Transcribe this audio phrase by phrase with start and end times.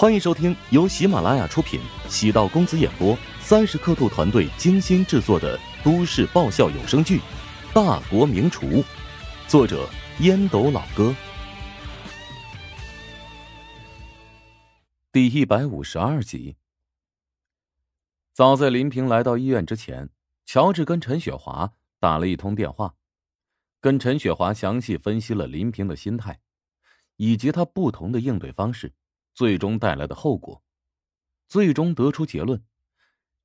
[0.00, 7.18] 欢迎收听由喜马拉雅出品、喜道公子演播、三十刻度团队精心制作的都市爆笑有声剧
[7.74, 8.66] 《大国名厨》，
[9.46, 9.86] 作者
[10.20, 11.14] 烟斗老哥，
[15.12, 16.56] 第一百五十二集。
[18.32, 20.08] 早在林平来到医院之前，
[20.46, 22.94] 乔治跟陈雪华打了一通电话，
[23.82, 26.40] 跟陈雪华详细分析了林平的心态，
[27.16, 28.94] 以及他不同的应对方式。
[29.32, 30.62] 最终带来的后果，
[31.48, 32.64] 最终得出结论：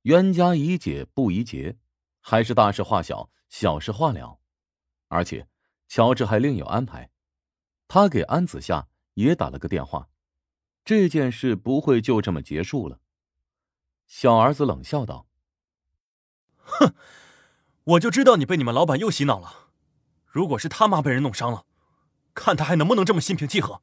[0.02, 1.78] 冤家宜解不宜结，
[2.20, 4.40] 还是大事化小，小事化了。
[5.08, 5.48] 而且，
[5.88, 7.10] 乔治还另有安排，
[7.88, 10.08] 他给安子夏也打了个电话。
[10.84, 13.00] 这件事不会就这么结束了。
[14.06, 15.26] 小儿子冷笑道
[16.62, 16.94] ：“哼，
[17.84, 19.70] 我就知道你被你们老板又洗脑了。
[20.26, 21.66] 如果是他妈被人弄伤了，
[22.34, 23.82] 看他还能不能这么心平气和。”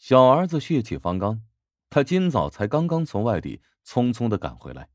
[0.00, 1.42] 小儿子血气方刚，
[1.90, 4.88] 他今早才刚刚从外地匆匆的赶回来。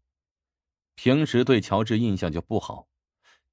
[0.95, 2.87] 平时对乔治印象就不好，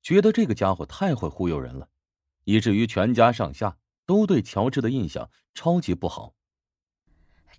[0.01, 1.87] 觉得这个家伙太会忽悠人了，
[2.45, 3.77] 以至于全家上下
[4.07, 6.33] 都对乔治的印象超级不好。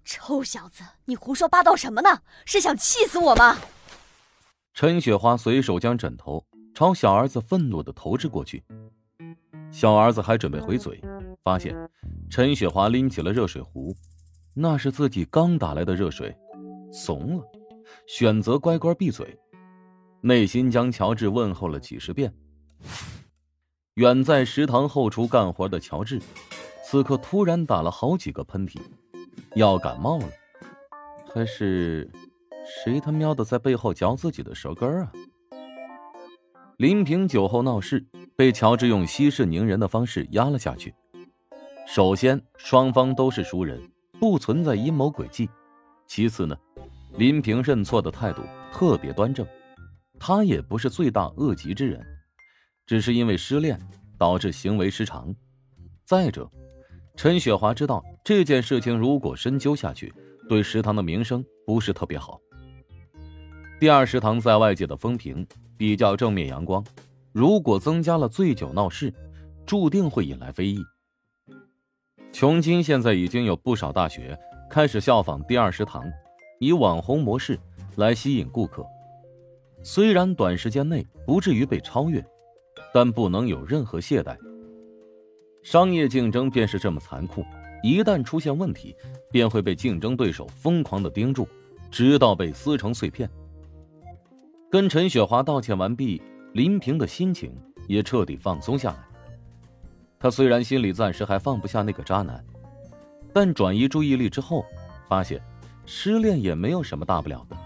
[0.04, 2.24] 臭小子，你胡说八道什么呢？
[2.46, 3.60] 是想气死我吗？
[4.74, 8.64] 陈雪花随手将枕头朝小儿子愤怒的投掷过去，
[9.72, 11.00] 小儿子还准备回嘴。
[11.44, 11.76] 发现
[12.34, 13.96] 陈雪华拎起了热水壶，
[14.56, 16.36] 那是自己刚打来的热水，
[16.92, 17.44] 怂了，
[18.08, 19.38] 选择乖乖闭嘴，
[20.20, 22.34] 内心将乔治问候了几十遍。
[23.98, 26.20] 远在食堂后厨干活的乔治，
[26.84, 28.80] 此刻突然打了好几个喷嚏，
[29.54, 30.28] 要感冒了，
[31.36, 32.12] 还是
[32.66, 35.12] 谁他喵的在背后嚼自己的舌根啊？
[36.78, 38.04] 林平酒后闹事，
[38.36, 40.96] 被乔治用息事宁人的方式压了下去。
[41.86, 43.80] 首先，双方都是熟人，
[44.20, 45.50] 不存在阴谋诡计。
[46.08, 46.56] 其次呢，
[47.18, 49.46] 林平认错的态度特别端正，
[50.20, 52.04] 他也不是罪大恶极之人，
[52.86, 53.80] 只是因为失恋
[54.18, 55.34] 导致行为失常。
[56.04, 56.50] 再者，
[57.16, 60.12] 陈雪华知道这件事情如果深究下去，
[60.50, 62.40] 对食堂的名声不是特别好。
[63.80, 65.46] 第二食堂在外界的风评
[65.78, 66.84] 比较正面阳光，
[67.34, 69.14] 如果增加了醉酒闹事，
[69.66, 70.80] 注定会引来非议。
[72.34, 74.36] 琼金现在已经有不少大学
[74.68, 76.04] 开始效仿第二食堂，
[76.60, 77.60] 以网红模式
[77.96, 78.84] 来吸引顾客。
[79.84, 82.26] 虽然短时间内不至于被超越，
[82.92, 84.36] 但不能有任何懈怠。
[85.62, 87.46] 商业竞争便是这么残酷，
[87.84, 88.96] 一旦出现问题，
[89.32, 91.48] 便会被竞争对手疯狂的盯住，
[91.92, 93.30] 直到被撕成碎片。
[94.72, 96.20] 跟陈雪华道歉完毕，
[96.54, 97.56] 林平的心情
[97.88, 99.13] 也彻底放松下来。
[100.24, 102.42] 他虽然心里暂时还放不下那个渣男，
[103.34, 104.66] 但转移注意力之后，
[105.06, 105.42] 发现
[105.86, 107.58] 失恋也没有什么大不了的。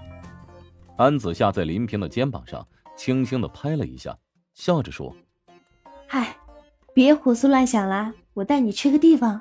[0.98, 4.18] 安子夏在林平的肩膀上轻轻的拍了一下，
[4.56, 5.16] 笑着说
[6.10, 6.36] ：“嗨，
[6.96, 9.40] 别胡思乱想啦，我带你去个地方。”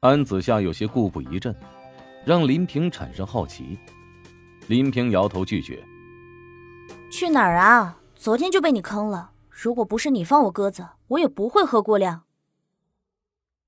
[0.00, 1.54] 安子夏有些故布疑阵，
[2.24, 3.78] 让林平产生好奇。
[4.66, 5.78] 林平摇头拒绝
[7.12, 7.98] ：“去哪儿啊？
[8.16, 9.29] 昨天就被你坑了。”
[9.62, 12.24] 如果不是你放我鸽子，我也不会喝过量。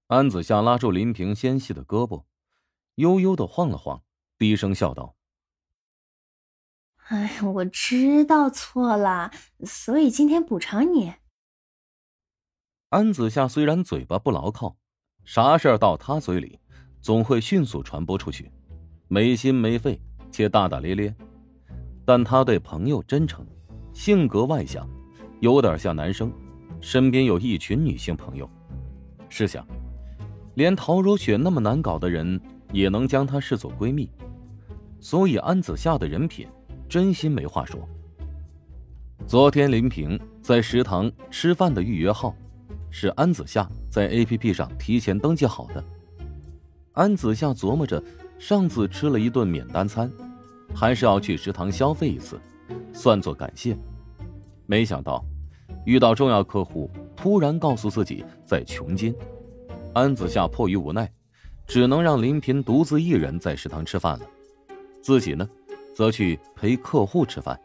[0.06, 2.24] 安子夏拉住林平纤细的胳膊，
[2.94, 4.02] 悠悠的晃了晃，
[4.38, 5.14] 低声笑道
[7.08, 9.30] ：“哎，我知道错了，
[9.66, 11.12] 所以今天补偿你。”
[12.88, 14.78] 安子夏虽然嘴巴不牢靠，
[15.26, 16.58] 啥事儿到他嘴里，
[17.02, 18.50] 总会迅速传播出去，
[19.08, 20.00] 没心没肺
[20.30, 21.14] 且大大咧咧，
[22.06, 23.46] 但他对朋友真诚，
[23.92, 24.88] 性格外向。
[25.42, 26.32] 有点像男生，
[26.80, 28.48] 身边有一群女性朋友。
[29.28, 29.66] 试想，
[30.54, 34.08] 连陶如雪那么难搞的人也能将她视作闺蜜，
[35.00, 36.46] 所以安子夏的人品
[36.88, 37.76] 真心没话说。
[39.26, 42.32] 昨天林平在食堂吃饭的预约号，
[42.88, 45.84] 是安子夏在 A P P 上提前登记好的。
[46.92, 48.00] 安子夏琢磨着，
[48.38, 50.08] 上次吃了一顿免单餐，
[50.72, 52.40] 还是要去食堂消费一次，
[52.92, 53.76] 算作感谢。
[54.66, 55.24] 没想到。
[55.84, 59.14] 遇到重要客户，突然告诉自己在穷金，
[59.92, 61.10] 安子夏迫于无奈，
[61.66, 64.26] 只能让林平独自一人在食堂吃饭了，
[65.02, 65.48] 自己呢，
[65.94, 67.58] 则去陪客户吃饭。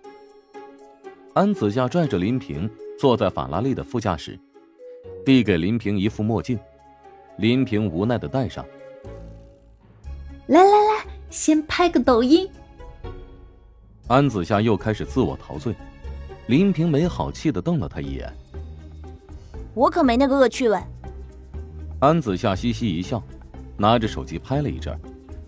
[1.34, 4.40] 安子夏拽着林平坐在法拉利的副驾驶，
[5.24, 6.58] 递给林平一副墨镜，
[7.38, 8.66] 林平无奈的戴上。
[10.48, 12.50] 来来来，先拍个抖音。
[14.08, 15.76] 安子夏又开始自我陶醉。
[16.48, 18.34] 林平没好气的瞪了他一眼，
[19.74, 20.82] 我可没那个恶趣味。
[22.00, 23.22] 安子夏嘻嘻一笑，
[23.76, 24.98] 拿着手机拍了一阵，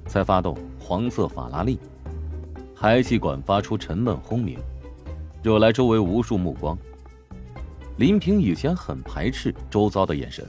[0.08, 1.80] 才发动黄色法拉利，
[2.76, 4.60] 排气管发出沉闷轰鸣，
[5.42, 6.78] 惹来周围无数目光。
[7.96, 10.46] 林平以前很排斥周遭的眼神，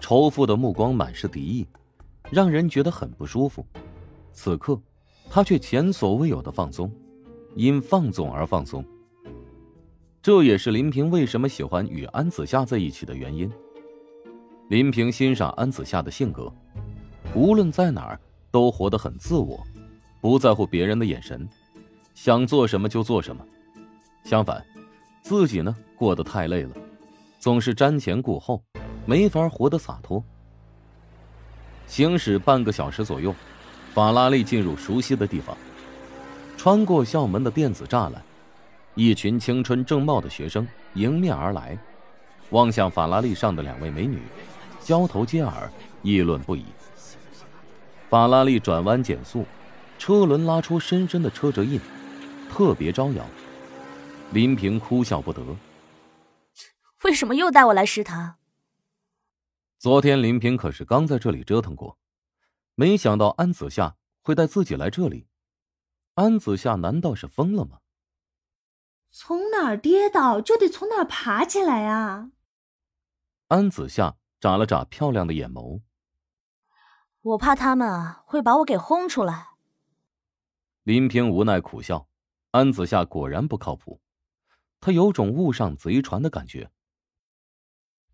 [0.00, 1.66] 仇富的目光满是敌意，
[2.30, 3.66] 让人觉得很不舒服。
[4.32, 4.80] 此刻，
[5.28, 6.90] 他却前所未有的放松，
[7.54, 8.82] 因放纵而放松。
[10.28, 13.50] 这也是林平为什么喜欢与安子夏在一起的原因。
[14.68, 16.52] 林平欣赏安子夏的性格，
[17.34, 18.20] 无论在哪儿
[18.50, 19.58] 都活得很自我，
[20.20, 21.48] 不在乎别人的眼神，
[22.12, 23.42] 想做什么就做什么。
[24.22, 24.62] 相反，
[25.22, 26.76] 自己呢过得太累了，
[27.38, 28.62] 总是瞻前顾后，
[29.06, 30.22] 没法活得洒脱。
[31.86, 33.34] 行驶半个小时左右，
[33.94, 35.56] 法拉利进入熟悉的地方，
[36.58, 38.22] 穿过校门的电子栅栏。
[38.98, 41.78] 一群青春正茂的学生迎面而来，
[42.50, 44.20] 望向法拉利上的两位美女，
[44.80, 45.70] 交头接耳，
[46.02, 46.64] 议论不已。
[48.10, 49.46] 法拉利转弯减速，
[50.00, 51.80] 车轮拉出深深的车辙印，
[52.50, 53.24] 特别招摇。
[54.32, 55.44] 林平哭笑不得。
[57.04, 58.34] 为什么又带我来食堂？
[59.78, 61.96] 昨天林平可是刚在这里折腾过，
[62.74, 65.28] 没想到安子夏会带自己来这里。
[66.14, 67.78] 安子夏难道是疯了吗？
[69.10, 72.30] 从哪儿跌倒就得从哪儿爬起来啊！
[73.48, 75.80] 安子夏眨了眨漂亮的眼眸。
[77.22, 79.48] 我怕他们啊会把我给轰出来。
[80.82, 82.08] 林平无奈苦笑，
[82.52, 84.00] 安子夏果然不靠谱，
[84.80, 86.70] 他有种误上贼船的感觉。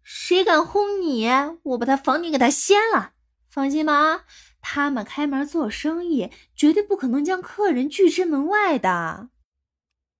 [0.02, 1.28] 谁敢轰你，
[1.62, 3.12] 我把他房顶给他掀了！
[3.48, 4.24] 放心吧，
[4.60, 9.28] 他们开门做生意，绝对不可能将客人拒之门外的。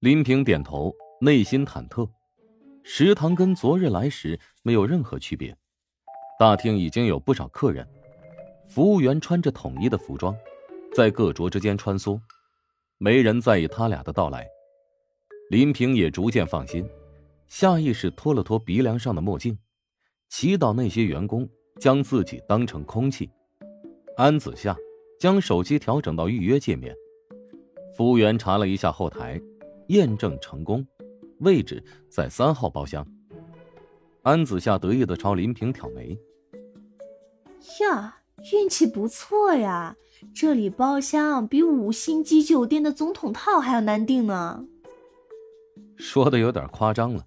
[0.05, 2.07] 林平点头，内心忐忑。
[2.83, 5.57] 食堂跟昨日来时没有任何区别，
[6.39, 7.89] 大厅已经有不少客人，
[8.69, 10.37] 服务员穿着统一的服装，
[10.95, 12.21] 在各桌之间穿梭，
[12.99, 14.47] 没人在意他俩的到来。
[15.49, 16.87] 林平也逐渐放心，
[17.49, 19.57] 下意识拖了拖鼻梁上的墨镜，
[20.29, 21.49] 祈祷那些员工
[21.81, 23.31] 将自己当成空气。
[24.19, 24.77] 安子夏
[25.19, 26.95] 将手机调整到预约界面，
[27.97, 29.41] 服务员查了一下后台。
[29.89, 30.87] 验证成功，
[31.41, 33.07] 位置在三号包厢。
[34.23, 36.19] 安子夏得意的朝林平挑眉
[37.81, 38.17] ：“呀，
[38.53, 39.97] 运气不错呀，
[40.35, 44.65] 这里包厢比五星级酒店的总统套还要难订呢。”
[45.97, 47.27] 说的有点夸张了。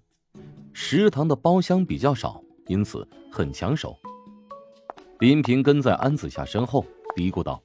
[0.72, 3.96] 食堂的包厢比较少，因此很抢手。
[5.18, 6.84] 林平跟在安子夏身后
[7.16, 7.60] 嘀咕道：“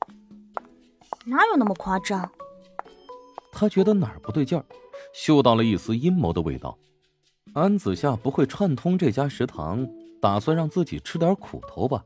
[1.25, 2.31] 哪有那么夸张？”
[3.51, 4.65] 他觉得哪儿不对劲儿。
[5.13, 6.75] 嗅到了一丝阴谋的味道，
[7.53, 9.87] 安子夏不会串通这家食堂，
[10.19, 12.03] 打算让自己吃点苦头吧？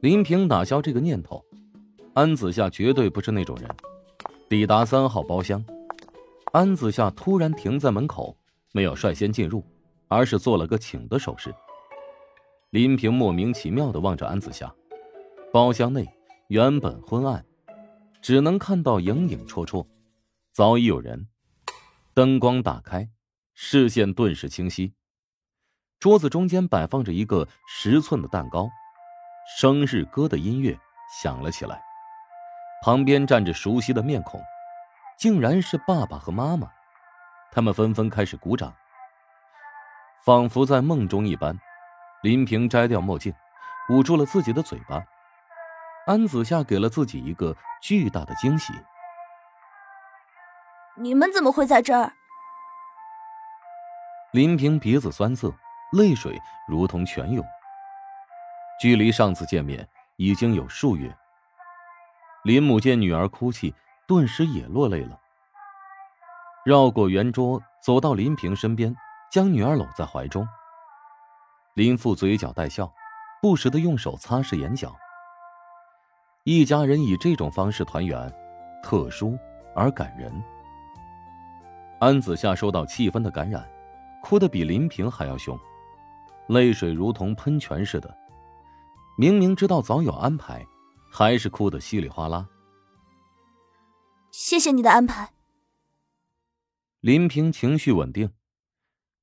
[0.00, 1.42] 林平打消这个念头，
[2.12, 3.68] 安子夏绝对不是那种人。
[4.46, 5.64] 抵达三号包厢，
[6.52, 8.36] 安子夏突然停在门口，
[8.72, 9.64] 没有率先进入，
[10.08, 11.54] 而是做了个请的手势。
[12.70, 14.72] 林平莫名其妙的望着安子夏，
[15.50, 16.06] 包厢内
[16.48, 17.42] 原本昏暗，
[18.20, 19.86] 只能看到影影绰绰，
[20.52, 21.26] 早已有人。
[22.20, 23.08] 灯光打开，
[23.54, 24.92] 视线顿时清晰。
[25.98, 28.68] 桌子中间摆放着一个十寸的蛋糕，
[29.58, 30.78] 生日歌的音乐
[31.22, 31.80] 响了起来。
[32.84, 34.38] 旁边站着熟悉的面孔，
[35.18, 36.68] 竟然是爸爸和妈妈。
[37.50, 38.76] 他们纷纷开始鼓掌，
[40.22, 41.58] 仿佛在梦中一般。
[42.22, 43.32] 林平摘掉墨镜，
[43.88, 45.02] 捂住了自己的嘴巴。
[46.04, 48.74] 安子夏给了自己一个巨大的惊喜。
[51.00, 52.12] 你们怎么会在这儿？
[54.32, 55.50] 林平鼻子酸涩，
[55.92, 56.38] 泪水
[56.68, 57.42] 如同泉涌。
[58.78, 61.10] 距离上次见面已经有数月。
[62.44, 63.74] 林母见女儿哭泣，
[64.06, 65.18] 顿时也落泪了。
[66.66, 68.94] 绕过圆桌，走到林平身边，
[69.30, 70.46] 将女儿搂在怀中。
[71.72, 72.92] 林父嘴角带笑，
[73.40, 74.94] 不时的用手擦拭眼角。
[76.44, 78.30] 一家人以这种方式团圆，
[78.82, 79.38] 特殊
[79.74, 80.30] 而感人。
[82.00, 83.68] 安子夏受到气氛的感染，
[84.22, 85.58] 哭得比林平还要凶，
[86.48, 88.12] 泪水如同喷泉似的。
[89.18, 90.66] 明明知道早有安排，
[91.10, 92.48] 还是哭得稀里哗啦。
[94.30, 95.30] 谢谢你的安排。
[97.00, 98.30] 林平情绪稳定，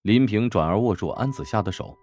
[0.04, 1.98] 林平转而握住安子夏的手。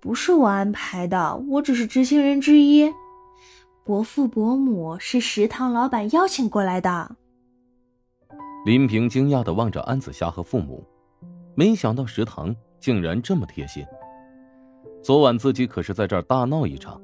[0.00, 2.90] 不是我安排的，我只是执行人之一。
[3.84, 7.16] 伯父伯母是食堂老板邀请过来的。
[8.64, 10.84] 林平惊讶的望着安子夏和父母，
[11.56, 13.84] 没想到食堂竟然这么贴心。
[15.02, 17.02] 昨晚自己可是在这儿大闹一场，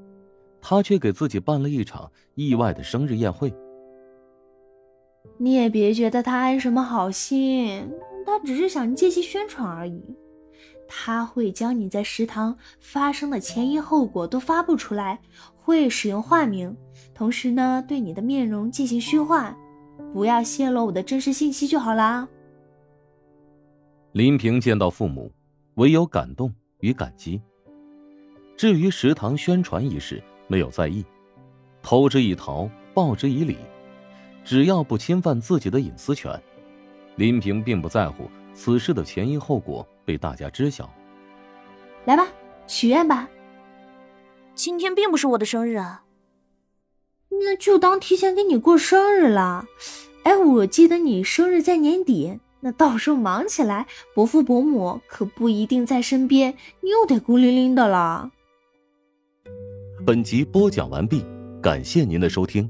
[0.60, 3.52] 他却给自己办了一场意外的生日宴会。
[5.36, 7.90] 你也别觉得他安什么好心，
[8.24, 10.00] 他只是想借机宣传而已。
[10.86, 15.18] 他会将你在食堂发生的前因后果都发布出来，
[15.56, 16.76] 会使用化名，
[17.12, 19.58] 同时呢，对你的面容进行虚化，
[20.12, 22.28] 不要泄露我的真实信息就好啦。
[24.12, 25.30] 林平见到父母，
[25.74, 27.40] 唯有感动与感激。
[28.56, 31.04] 至于食堂宣传一事，没有在意，
[31.82, 33.56] 投之以桃，报之以李，
[34.44, 36.40] 只要不侵犯自己的隐私权，
[37.16, 40.90] 林平并不在乎此事的前因后果被大家知晓。
[42.06, 42.26] 来吧，
[42.66, 43.28] 许愿吧。
[44.54, 46.02] 今天并不是我的生日啊，
[47.40, 49.66] 那就当提前给你过生日了。
[50.24, 58.30] 哎，我记得你生日在年底，那到时候忙起来，伯父伯母可不一定在身边，你又得孤零零的了。
[60.04, 61.24] 本集播讲完毕，
[61.62, 62.68] 感谢您的收听。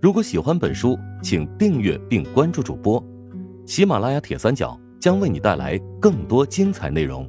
[0.00, 3.02] 如果喜欢本书，请订阅并关注主播。
[3.66, 7.28] 喜马拉雅铁三角将为你带来更多精彩内容。